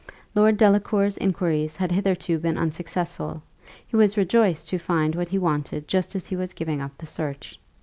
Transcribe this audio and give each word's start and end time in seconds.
Lord 0.33 0.57
Delacour's 0.57 1.15
inquiries 1.15 1.75
had 1.75 1.91
hitherto 1.91 2.39
been 2.39 2.57
unsuccessful; 2.57 3.43
he 3.87 3.95
was 3.95 4.17
rejoiced 4.17 4.67
to 4.69 4.79
find 4.79 5.13
what 5.13 5.27
he 5.29 5.37
wanted 5.37 5.87
just 5.87 6.15
as 6.15 6.25
he 6.25 6.35
was 6.35 6.53
giving 6.53 6.81
up 6.81 6.97
the 6.97 7.05
search. 7.05 7.59